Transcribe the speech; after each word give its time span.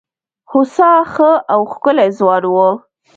هوسا 0.51 0.91
ښه 1.13 1.31
او 1.53 1.61
ښکلی 1.71 2.09
ځوان 2.17 2.43
وو. 2.53 2.69